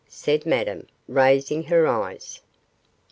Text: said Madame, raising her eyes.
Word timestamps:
said 0.07 0.47
Madame, 0.47 0.87
raising 1.07 1.61
her 1.65 1.85
eyes. 1.85 2.41